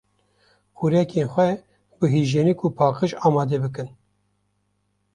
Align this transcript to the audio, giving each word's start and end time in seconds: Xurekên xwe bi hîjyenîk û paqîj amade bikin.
Xurekên 0.77 1.27
xwe 1.33 1.49
bi 1.97 2.05
hîjyenîk 2.13 2.59
û 2.65 2.67
paqîj 2.77 3.11
amade 3.25 3.57
bikin. 3.63 3.89